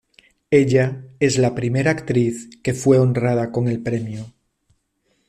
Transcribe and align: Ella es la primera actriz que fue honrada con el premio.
Ella 0.49 1.05
es 1.19 1.37
la 1.37 1.53
primera 1.53 1.91
actriz 1.91 2.49
que 2.63 2.73
fue 2.73 2.97
honrada 2.97 3.51
con 3.51 3.67
el 3.67 3.83
premio. 3.83 4.33